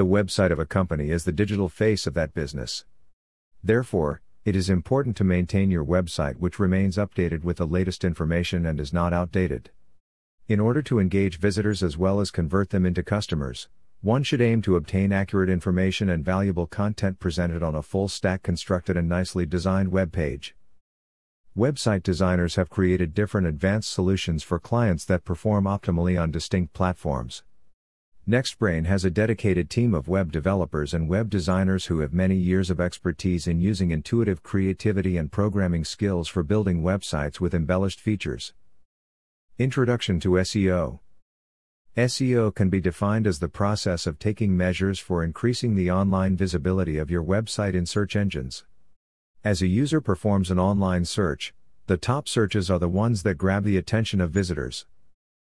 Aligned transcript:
The 0.00 0.06
website 0.06 0.50
of 0.50 0.58
a 0.58 0.64
company 0.64 1.10
is 1.10 1.24
the 1.24 1.30
digital 1.30 1.68
face 1.68 2.06
of 2.06 2.14
that 2.14 2.32
business. 2.32 2.86
Therefore, 3.62 4.22
it 4.46 4.56
is 4.56 4.70
important 4.70 5.14
to 5.18 5.24
maintain 5.24 5.70
your 5.70 5.84
website 5.84 6.36
which 6.36 6.58
remains 6.58 6.96
updated 6.96 7.44
with 7.44 7.58
the 7.58 7.66
latest 7.66 8.02
information 8.02 8.64
and 8.64 8.80
is 8.80 8.94
not 8.94 9.12
outdated. 9.12 9.68
In 10.48 10.58
order 10.58 10.80
to 10.80 11.00
engage 11.00 11.38
visitors 11.38 11.82
as 11.82 11.98
well 11.98 12.18
as 12.18 12.30
convert 12.30 12.70
them 12.70 12.86
into 12.86 13.02
customers, 13.02 13.68
one 14.00 14.22
should 14.22 14.40
aim 14.40 14.62
to 14.62 14.76
obtain 14.76 15.12
accurate 15.12 15.50
information 15.50 16.08
and 16.08 16.24
valuable 16.24 16.66
content 16.66 17.18
presented 17.18 17.62
on 17.62 17.74
a 17.74 17.82
full 17.82 18.08
stack 18.08 18.42
constructed 18.42 18.96
and 18.96 19.06
nicely 19.06 19.44
designed 19.44 19.92
web 19.92 20.12
page. 20.12 20.56
Website 21.54 22.02
designers 22.02 22.54
have 22.54 22.70
created 22.70 23.12
different 23.12 23.46
advanced 23.46 23.92
solutions 23.92 24.42
for 24.42 24.58
clients 24.58 25.04
that 25.04 25.26
perform 25.26 25.64
optimally 25.64 26.18
on 26.18 26.30
distinct 26.30 26.72
platforms. 26.72 27.42
NextBrain 28.28 28.84
has 28.84 29.04
a 29.04 29.10
dedicated 29.10 29.70
team 29.70 29.94
of 29.94 30.06
web 30.06 30.30
developers 30.30 30.92
and 30.92 31.08
web 31.08 31.30
designers 31.30 31.86
who 31.86 32.00
have 32.00 32.12
many 32.12 32.36
years 32.36 32.68
of 32.68 32.78
expertise 32.78 33.46
in 33.46 33.60
using 33.60 33.90
intuitive 33.90 34.42
creativity 34.42 35.16
and 35.16 35.32
programming 35.32 35.84
skills 35.84 36.28
for 36.28 36.42
building 36.42 36.82
websites 36.82 37.40
with 37.40 37.54
embellished 37.54 37.98
features. 37.98 38.52
Introduction 39.58 40.20
to 40.20 40.30
SEO 40.30 41.00
SEO 41.96 42.54
can 42.54 42.68
be 42.68 42.80
defined 42.80 43.26
as 43.26 43.38
the 43.38 43.48
process 43.48 44.06
of 44.06 44.18
taking 44.18 44.56
measures 44.56 44.98
for 44.98 45.24
increasing 45.24 45.74
the 45.74 45.90
online 45.90 46.36
visibility 46.36 46.98
of 46.98 47.10
your 47.10 47.24
website 47.24 47.74
in 47.74 47.84
search 47.86 48.14
engines. 48.14 48.64
As 49.42 49.62
a 49.62 49.66
user 49.66 50.00
performs 50.00 50.50
an 50.50 50.58
online 50.58 51.06
search, 51.06 51.54
the 51.86 51.96
top 51.96 52.28
searches 52.28 52.70
are 52.70 52.78
the 52.78 52.88
ones 52.88 53.22
that 53.22 53.38
grab 53.38 53.64
the 53.64 53.78
attention 53.78 54.20
of 54.20 54.30
visitors. 54.30 54.86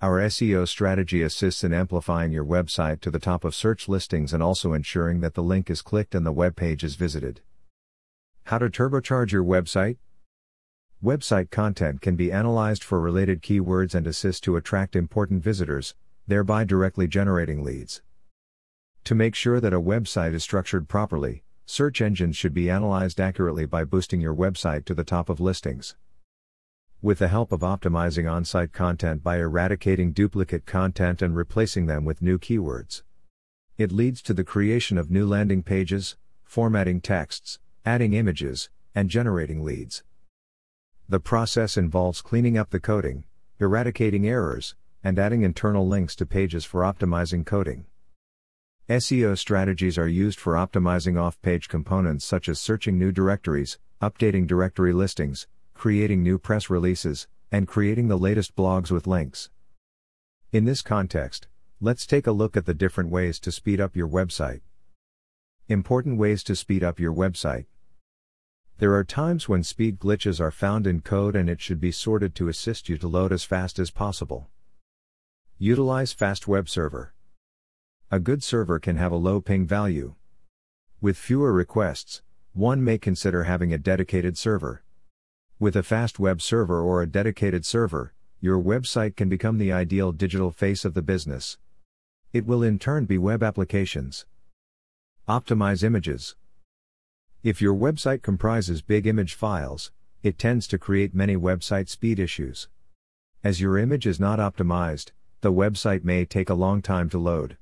Our 0.00 0.20
SEO 0.20 0.68
strategy 0.68 1.22
assists 1.22 1.64
in 1.64 1.72
amplifying 1.72 2.30
your 2.30 2.44
website 2.44 3.00
to 3.00 3.10
the 3.10 3.18
top 3.18 3.44
of 3.44 3.52
search 3.52 3.88
listings 3.88 4.32
and 4.32 4.40
also 4.40 4.72
ensuring 4.72 5.18
that 5.22 5.34
the 5.34 5.42
link 5.42 5.68
is 5.68 5.82
clicked 5.82 6.14
and 6.14 6.24
the 6.24 6.30
web 6.30 6.54
page 6.54 6.84
is 6.84 6.94
visited. 6.94 7.40
How 8.44 8.58
to 8.58 8.70
turbocharge 8.70 9.32
your 9.32 9.42
website? 9.42 9.96
Website 11.02 11.50
content 11.50 12.00
can 12.00 12.14
be 12.14 12.30
analyzed 12.30 12.84
for 12.84 13.00
related 13.00 13.42
keywords 13.42 13.92
and 13.92 14.06
assist 14.06 14.44
to 14.44 14.54
attract 14.54 14.94
important 14.94 15.42
visitors, 15.42 15.96
thereby 16.28 16.62
directly 16.62 17.08
generating 17.08 17.64
leads. 17.64 18.00
To 19.02 19.16
make 19.16 19.34
sure 19.34 19.58
that 19.58 19.74
a 19.74 19.80
website 19.80 20.32
is 20.32 20.44
structured 20.44 20.88
properly, 20.88 21.42
search 21.66 22.00
engines 22.00 22.36
should 22.36 22.54
be 22.54 22.70
analyzed 22.70 23.20
accurately 23.20 23.66
by 23.66 23.82
boosting 23.82 24.20
your 24.20 24.34
website 24.36 24.84
to 24.84 24.94
the 24.94 25.02
top 25.02 25.28
of 25.28 25.40
listings. 25.40 25.96
With 27.00 27.20
the 27.20 27.28
help 27.28 27.52
of 27.52 27.60
optimizing 27.60 28.28
on 28.28 28.44
site 28.44 28.72
content 28.72 29.22
by 29.22 29.38
eradicating 29.38 30.10
duplicate 30.10 30.66
content 30.66 31.22
and 31.22 31.36
replacing 31.36 31.86
them 31.86 32.04
with 32.04 32.20
new 32.20 32.40
keywords. 32.40 33.04
It 33.76 33.92
leads 33.92 34.20
to 34.22 34.34
the 34.34 34.42
creation 34.42 34.98
of 34.98 35.08
new 35.08 35.24
landing 35.24 35.62
pages, 35.62 36.16
formatting 36.42 37.00
texts, 37.00 37.60
adding 37.86 38.14
images, 38.14 38.68
and 38.96 39.08
generating 39.08 39.62
leads. 39.62 40.02
The 41.08 41.20
process 41.20 41.76
involves 41.76 42.20
cleaning 42.20 42.58
up 42.58 42.70
the 42.70 42.80
coding, 42.80 43.22
eradicating 43.60 44.26
errors, 44.26 44.74
and 45.04 45.20
adding 45.20 45.42
internal 45.42 45.86
links 45.86 46.16
to 46.16 46.26
pages 46.26 46.64
for 46.64 46.80
optimizing 46.80 47.46
coding. 47.46 47.86
SEO 48.88 49.38
strategies 49.38 49.98
are 49.98 50.08
used 50.08 50.40
for 50.40 50.54
optimizing 50.54 51.16
off 51.16 51.40
page 51.42 51.68
components 51.68 52.24
such 52.24 52.48
as 52.48 52.58
searching 52.58 52.98
new 52.98 53.12
directories, 53.12 53.78
updating 54.02 54.48
directory 54.48 54.92
listings, 54.92 55.46
creating 55.78 56.24
new 56.24 56.40
press 56.40 56.68
releases, 56.68 57.28
and 57.52 57.68
creating 57.68 58.08
the 58.08 58.18
latest 58.18 58.56
blogs 58.56 58.90
with 58.90 59.06
links. 59.06 59.48
In 60.50 60.64
this 60.64 60.82
context, 60.82 61.46
let's 61.80 62.04
take 62.04 62.26
a 62.26 62.32
look 62.32 62.56
at 62.56 62.66
the 62.66 62.74
different 62.74 63.10
ways 63.10 63.38
to 63.38 63.52
speed 63.52 63.80
up 63.80 63.94
your 63.94 64.08
website. 64.08 64.60
Important 65.68 66.18
ways 66.18 66.42
to 66.42 66.56
speed 66.56 66.82
up 66.82 66.98
your 66.98 67.14
website. 67.14 67.66
There 68.78 68.92
are 68.92 69.04
times 69.04 69.48
when 69.48 69.62
speed 69.62 70.00
glitches 70.00 70.40
are 70.40 70.50
found 70.50 70.84
in 70.84 71.00
code 71.00 71.36
and 71.36 71.48
it 71.48 71.60
should 71.60 71.80
be 71.80 71.92
sorted 71.92 72.34
to 72.34 72.48
assist 72.48 72.88
you 72.88 72.98
to 72.98 73.06
load 73.06 73.32
as 73.32 73.44
fast 73.44 73.78
as 73.78 73.92
possible. 73.92 74.48
Utilize 75.58 76.12
Fast 76.12 76.48
Web 76.48 76.68
Server. 76.68 77.14
A 78.10 78.18
good 78.18 78.42
server 78.42 78.80
can 78.80 78.96
have 78.96 79.12
a 79.12 79.16
low 79.16 79.40
ping 79.40 79.64
value. 79.64 80.16
With 81.00 81.16
fewer 81.16 81.52
requests, 81.52 82.22
one 82.52 82.82
may 82.82 82.98
consider 82.98 83.44
having 83.44 83.72
a 83.72 83.78
dedicated 83.78 84.36
server. 84.36 84.82
With 85.60 85.74
a 85.74 85.82
fast 85.82 86.20
web 86.20 86.40
server 86.40 86.80
or 86.80 87.02
a 87.02 87.06
dedicated 87.08 87.66
server, 87.66 88.14
your 88.40 88.62
website 88.62 89.16
can 89.16 89.28
become 89.28 89.58
the 89.58 89.72
ideal 89.72 90.12
digital 90.12 90.52
face 90.52 90.84
of 90.84 90.94
the 90.94 91.02
business. 91.02 91.58
It 92.32 92.46
will 92.46 92.62
in 92.62 92.78
turn 92.78 93.06
be 93.06 93.18
web 93.18 93.42
applications. 93.42 94.24
Optimize 95.28 95.82
images. 95.82 96.36
If 97.42 97.60
your 97.60 97.74
website 97.74 98.22
comprises 98.22 98.82
big 98.82 99.04
image 99.04 99.34
files, 99.34 99.90
it 100.22 100.38
tends 100.38 100.68
to 100.68 100.78
create 100.78 101.12
many 101.12 101.36
website 101.36 101.88
speed 101.88 102.20
issues. 102.20 102.68
As 103.42 103.60
your 103.60 103.78
image 103.78 104.06
is 104.06 104.20
not 104.20 104.38
optimized, 104.38 105.10
the 105.40 105.52
website 105.52 106.04
may 106.04 106.24
take 106.24 106.50
a 106.50 106.54
long 106.54 106.82
time 106.82 107.08
to 107.10 107.18
load. 107.18 107.56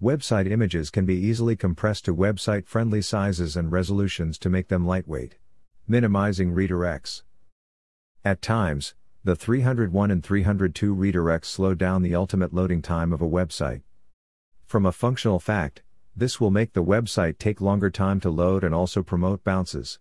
Website 0.00 0.48
images 0.48 0.90
can 0.90 1.04
be 1.04 1.16
easily 1.16 1.56
compressed 1.56 2.04
to 2.04 2.14
website 2.14 2.68
friendly 2.68 3.02
sizes 3.02 3.56
and 3.56 3.72
resolutions 3.72 4.38
to 4.38 4.48
make 4.48 4.68
them 4.68 4.86
lightweight. 4.86 5.38
Minimizing 5.88 6.52
redirects. 6.52 7.22
At 8.24 8.42
times, 8.42 8.96
the 9.22 9.36
301 9.36 10.10
and 10.10 10.24
302 10.24 10.92
redirects 10.92 11.44
slow 11.44 11.74
down 11.74 12.02
the 12.02 12.12
ultimate 12.12 12.52
loading 12.52 12.82
time 12.82 13.12
of 13.12 13.22
a 13.22 13.28
website. 13.28 13.82
From 14.64 14.84
a 14.84 14.90
functional 14.90 15.38
fact, 15.38 15.84
this 16.16 16.40
will 16.40 16.50
make 16.50 16.72
the 16.72 16.82
website 16.82 17.38
take 17.38 17.60
longer 17.60 17.88
time 17.88 18.18
to 18.22 18.30
load 18.30 18.64
and 18.64 18.74
also 18.74 19.00
promote 19.04 19.44
bounces. 19.44 20.00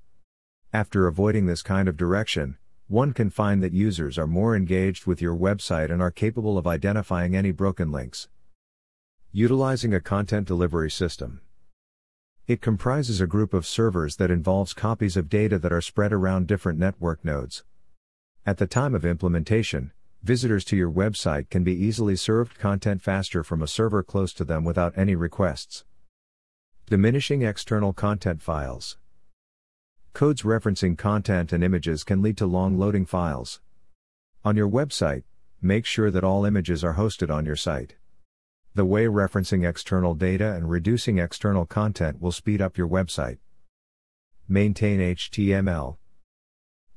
After 0.74 1.06
avoiding 1.06 1.46
this 1.46 1.62
kind 1.62 1.88
of 1.88 1.98
direction, 1.98 2.58
one 2.88 3.14
can 3.14 3.30
find 3.30 3.62
that 3.62 3.74
users 3.74 4.18
are 4.18 4.26
more 4.26 4.56
engaged 4.56 5.06
with 5.06 5.22
your 5.22 5.36
website 5.36 5.92
and 5.92 6.02
are 6.02 6.10
capable 6.10 6.58
of 6.58 6.66
identifying 6.66 7.36
any 7.36 7.52
broken 7.52 7.92
links. 7.92 8.28
Utilizing 9.32 9.94
a 9.94 10.02
content 10.02 10.48
delivery 10.48 10.90
system. 10.90 11.42
It 12.48 12.62
comprises 12.62 13.20
a 13.20 13.26
group 13.26 13.56
of 13.56 13.66
servers 13.66 14.18
that 14.18 14.30
involves 14.30 14.76
copies 14.76 15.18
of 15.18 15.30
data 15.30 15.58
that 15.58 15.74
are 15.74 15.82
spread 15.82 16.14
around 16.14 16.46
different 16.46 16.78
network 16.78 17.26
nodes. 17.26 17.64
At 18.46 18.60
the 18.60 18.68
time 18.68 18.94
of 18.94 19.04
implementation, 19.04 19.92
visitors 20.22 20.64
to 20.66 20.78
your 20.78 20.92
website 20.92 21.50
can 21.50 21.64
be 21.64 21.74
easily 21.74 22.16
served 22.16 22.60
content 22.60 23.02
faster 23.02 23.44
from 23.44 23.64
a 23.64 23.68
server 23.68 24.04
close 24.04 24.32
to 24.34 24.44
them 24.44 24.64
without 24.64 24.96
any 24.96 25.16
requests. 25.16 25.86
Diminishing 26.88 27.42
external 27.42 27.94
content 27.94 28.44
files. 28.44 29.00
Codes 30.14 30.44
referencing 30.44 30.96
content 30.96 31.52
and 31.52 31.64
images 31.64 32.04
can 32.04 32.22
lead 32.22 32.38
to 32.38 32.46
long 32.46 32.78
loading 32.78 33.08
files. 33.08 33.60
On 34.44 34.56
your 34.56 34.70
website, 34.70 35.24
make 35.64 35.88
sure 35.88 36.12
that 36.12 36.24
all 36.24 36.46
images 36.46 36.84
are 36.84 36.94
hosted 36.94 37.34
on 37.34 37.44
your 37.48 37.56
site. 37.56 37.96
The 38.76 38.84
way 38.84 39.06
referencing 39.06 39.66
external 39.66 40.16
data 40.16 40.52
and 40.52 40.70
reducing 40.70 41.18
external 41.18 41.66
content 41.66 42.22
will 42.22 42.34
speed 42.34 42.62
up 42.62 42.78
your 42.78 42.90
website. 42.90 43.38
Maintain 44.50 45.00
HTML. 45.00 45.96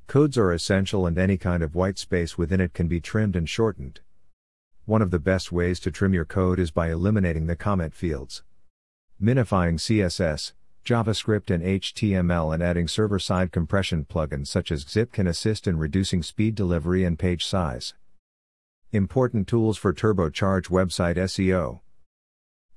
Codes 0.05 0.37
are 0.37 0.51
essential 0.51 1.07
and 1.07 1.17
any 1.17 1.37
kind 1.37 1.63
of 1.63 1.75
white 1.75 1.97
space 1.97 2.37
within 2.37 2.59
it 2.59 2.73
can 2.73 2.89
be 2.89 2.99
trimmed 2.99 3.37
and 3.37 3.47
shortened. 3.47 4.01
One 4.83 5.01
of 5.01 5.09
the 5.09 5.19
best 5.19 5.53
ways 5.53 5.79
to 5.79 5.89
trim 5.89 6.13
your 6.13 6.25
code 6.25 6.59
is 6.59 6.69
by 6.69 6.91
eliminating 6.91 7.47
the 7.47 7.55
comment 7.55 7.95
fields. 7.95 8.43
Minifying 9.21 9.79
CSS, 9.79 10.51
JavaScript 10.83 11.49
and 11.49 11.63
HTML 11.63 12.53
and 12.53 12.61
adding 12.61 12.89
server-side 12.89 13.53
compression 13.53 14.03
plugins 14.03 14.47
such 14.47 14.69
as 14.69 14.81
Zip 14.81 15.13
can 15.13 15.27
assist 15.27 15.65
in 15.65 15.77
reducing 15.77 16.23
speed 16.23 16.55
delivery 16.55 17.05
and 17.05 17.17
page 17.17 17.45
size. 17.45 17.93
Important 18.91 19.47
tools 19.47 19.77
for 19.77 19.93
turbocharge 19.93 20.69
website 20.69 21.15
SEO. 21.15 21.81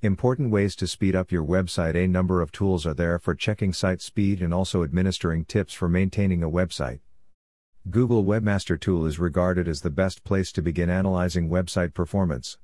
Important 0.02 0.50
ways 0.50 0.76
to 0.76 0.86
speed 0.86 1.16
up 1.16 1.32
your 1.32 1.42
website. 1.42 1.94
A 1.94 2.06
number 2.06 2.42
of 2.42 2.52
tools 2.52 2.84
are 2.84 2.92
there 2.92 3.18
for 3.18 3.34
checking 3.34 3.72
site 3.72 4.02
speed 4.02 4.42
and 4.42 4.52
also 4.52 4.84
administering 4.84 5.46
tips 5.46 5.72
for 5.72 5.88
maintaining 5.88 6.42
a 6.42 6.50
website. 6.50 7.00
Google 7.88 8.24
Webmaster 8.24 8.78
Tool 8.78 9.06
is 9.06 9.18
regarded 9.18 9.66
as 9.66 9.80
the 9.80 9.88
best 9.88 10.22
place 10.22 10.52
to 10.52 10.60
begin 10.60 10.90
analyzing 10.90 11.48
website 11.48 11.94
performance. 11.94 12.58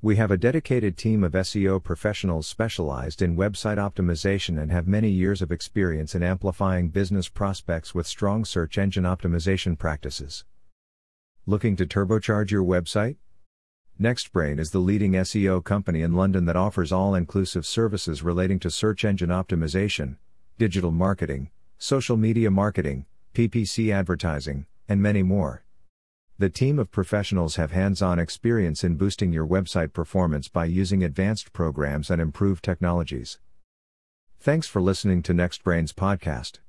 We 0.00 0.14
have 0.14 0.30
a 0.30 0.38
dedicated 0.38 0.96
team 0.96 1.24
of 1.24 1.32
SEO 1.32 1.82
professionals 1.82 2.46
specialized 2.46 3.20
in 3.20 3.36
website 3.36 3.78
optimization 3.78 4.62
and 4.62 4.70
have 4.70 4.86
many 4.86 5.10
years 5.10 5.42
of 5.42 5.50
experience 5.50 6.14
in 6.14 6.22
amplifying 6.22 6.90
business 6.90 7.28
prospects 7.28 7.96
with 7.96 8.06
strong 8.06 8.44
search 8.44 8.78
engine 8.78 9.02
optimization 9.02 9.76
practices. 9.76 10.44
Looking 11.50 11.74
to 11.78 11.84
turbocharge 11.84 12.52
your 12.52 12.62
website? 12.62 13.16
NextBrain 14.00 14.60
is 14.60 14.70
the 14.70 14.78
leading 14.78 15.14
SEO 15.14 15.64
company 15.64 16.00
in 16.00 16.12
London 16.12 16.44
that 16.44 16.54
offers 16.54 16.92
all 16.92 17.16
inclusive 17.16 17.66
services 17.66 18.22
relating 18.22 18.60
to 18.60 18.70
search 18.70 19.04
engine 19.04 19.30
optimization, 19.30 20.18
digital 20.58 20.92
marketing, 20.92 21.50
social 21.76 22.16
media 22.16 22.52
marketing, 22.52 23.04
PPC 23.34 23.92
advertising, 23.92 24.66
and 24.88 25.02
many 25.02 25.24
more. 25.24 25.64
The 26.38 26.50
team 26.50 26.78
of 26.78 26.92
professionals 26.92 27.56
have 27.56 27.72
hands 27.72 28.00
on 28.00 28.20
experience 28.20 28.84
in 28.84 28.94
boosting 28.94 29.32
your 29.32 29.44
website 29.44 29.92
performance 29.92 30.46
by 30.46 30.66
using 30.66 31.02
advanced 31.02 31.52
programs 31.52 32.12
and 32.12 32.22
improved 32.22 32.62
technologies. 32.62 33.40
Thanks 34.38 34.68
for 34.68 34.80
listening 34.80 35.20
to 35.24 35.34
NextBrains 35.34 35.94
podcast. 35.94 36.60